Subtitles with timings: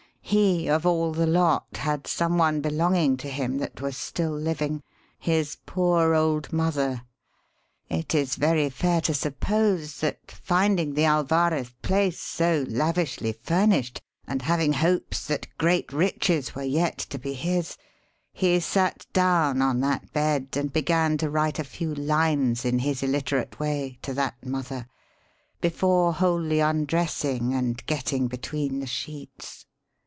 [0.23, 4.81] he of all the lot had some one belonging to him that was still living
[5.19, 7.01] his poor old mother.
[7.89, 14.43] It is very fair to suppose that, finding the Alvarez place so lavishly furnished, and
[14.43, 17.75] having hopes that great riches were yet to be his,
[18.31, 23.03] he sat down on that bed and began to write a few lines in his
[23.03, 24.87] illiterate way to that mother
[25.59, 29.65] before wholly undressing and getting between the sheets.